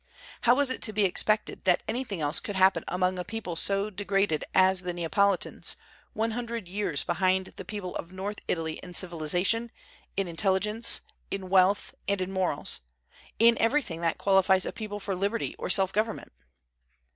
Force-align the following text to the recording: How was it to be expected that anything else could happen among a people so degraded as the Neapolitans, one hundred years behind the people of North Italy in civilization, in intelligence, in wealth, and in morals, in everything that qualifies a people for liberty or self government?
How 0.49 0.55
was 0.55 0.71
it 0.71 0.81
to 0.81 0.93
be 0.93 1.05
expected 1.05 1.63
that 1.65 1.83
anything 1.87 2.21
else 2.21 2.39
could 2.39 2.55
happen 2.55 2.83
among 2.87 3.19
a 3.19 3.23
people 3.23 3.55
so 3.55 3.91
degraded 3.91 4.43
as 4.55 4.81
the 4.81 4.93
Neapolitans, 4.93 5.75
one 6.13 6.31
hundred 6.31 6.67
years 6.67 7.03
behind 7.03 7.53
the 7.55 7.63
people 7.63 7.95
of 7.97 8.11
North 8.11 8.39
Italy 8.47 8.79
in 8.81 8.95
civilization, 8.95 9.69
in 10.17 10.27
intelligence, 10.27 11.01
in 11.29 11.51
wealth, 11.51 11.93
and 12.07 12.19
in 12.19 12.31
morals, 12.31 12.79
in 13.37 13.55
everything 13.59 14.01
that 14.01 14.17
qualifies 14.17 14.65
a 14.65 14.71
people 14.73 14.99
for 14.99 15.13
liberty 15.13 15.55
or 15.59 15.69
self 15.69 15.93
government? 15.93 16.31